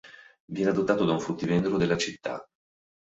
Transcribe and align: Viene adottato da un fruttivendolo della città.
Viene 0.45 0.71
adottato 0.71 1.05
da 1.05 1.11
un 1.13 1.19
fruttivendolo 1.21 1.77
della 1.77 1.95
città. 1.95 2.43